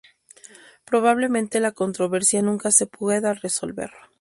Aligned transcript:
Probablemente 0.83 1.59
la 1.59 1.73
controversia 1.73 2.41
nunca 2.41 2.71
se 2.71 2.87
pueda 2.87 3.35
resolver. 3.35 3.91